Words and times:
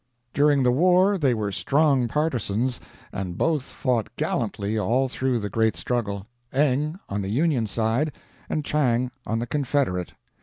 During 0.33 0.63
the 0.63 0.71
war 0.71 1.19
they 1.19 1.35
were 1.35 1.51
strong 1.51 2.07
partisans, 2.07 2.79
and 3.13 3.37
both 3.37 3.65
fought 3.65 4.09
gallantly 4.15 4.75
all 4.75 5.07
through 5.07 5.37
the 5.37 5.47
great 5.51 5.77
struggle 5.77 6.25
Eng 6.51 6.99
on 7.07 7.21
the 7.21 7.29
Union 7.29 7.67
side 7.67 8.11
and 8.49 8.65
Chang 8.65 9.11
on 9.27 9.37
the 9.37 9.45
Confederate. 9.45 10.13